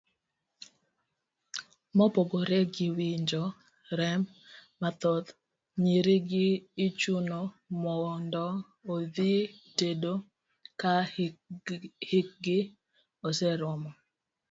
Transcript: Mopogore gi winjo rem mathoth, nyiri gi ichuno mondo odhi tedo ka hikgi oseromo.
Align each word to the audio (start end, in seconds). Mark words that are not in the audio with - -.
Mopogore 1.95 2.59
gi 2.73 2.87
winjo 2.97 3.43
rem 3.99 4.21
mathoth, 4.81 5.29
nyiri 5.83 6.17
gi 6.29 6.45
ichuno 6.85 7.39
mondo 7.83 8.45
odhi 8.93 9.33
tedo 9.77 10.13
ka 10.81 10.93
hikgi 12.11 12.59
oseromo. 13.27 13.89